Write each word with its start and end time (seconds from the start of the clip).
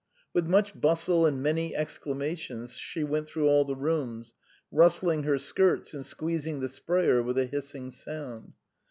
With 0.33 0.47
much 0.47 0.73
bustle 0.81 1.27
and 1.27 1.43
many 1.43 1.75
exclamations, 1.75 2.75
she 2.75 3.03
went 3.03 3.27
through 3.29 3.47
all 3.47 3.65
the 3.65 3.75
rooms, 3.75 4.33
rustling 4.71 5.21
her 5.25 5.37
skirts 5.37 5.93
and 5.93 6.03
squeezing 6.03 6.59
the 6.59 6.69
sprayer 6.69 7.21
with 7.21 7.37
a 7.37 7.45
hissing 7.45 7.91
sound. 7.91 8.53